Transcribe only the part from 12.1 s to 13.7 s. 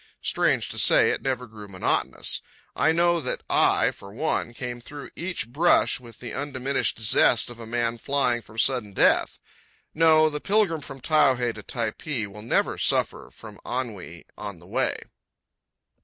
will never suffer from